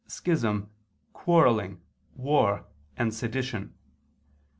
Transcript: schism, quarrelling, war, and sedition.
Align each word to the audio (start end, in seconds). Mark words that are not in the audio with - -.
schism, 0.07 0.67
quarrelling, 1.13 1.79
war, 2.15 2.65
and 2.97 3.13
sedition. 3.13 3.75